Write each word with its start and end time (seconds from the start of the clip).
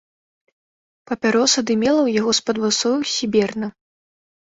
Папяроса 1.09 1.59
дымела 1.71 1.97
ў 2.03 2.09
яго 2.19 2.31
з-пад 2.39 2.55
вусоў 2.63 2.97
сіберна. 3.15 3.67